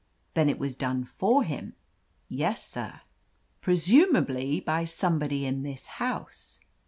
[0.33, 1.75] "Then it was done for him."
[2.27, 3.01] "Yes, sir."
[3.61, 6.59] 'Presumably by somebody in this house."